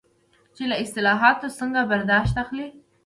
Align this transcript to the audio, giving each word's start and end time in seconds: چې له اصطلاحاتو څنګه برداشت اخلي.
چې 0.55 0.63
له 0.69 0.75
اصطلاحاتو 0.83 1.55
څنګه 1.59 1.81
برداشت 1.91 2.35
اخلي. 2.43 2.67